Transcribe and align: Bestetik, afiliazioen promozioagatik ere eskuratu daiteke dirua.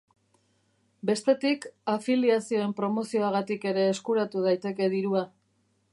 Bestetik, 1.09 1.67
afiliazioen 1.93 2.73
promozioagatik 2.81 3.69
ere 3.73 3.87
eskuratu 3.93 4.45
daiteke 4.47 4.93
dirua. 4.99 5.27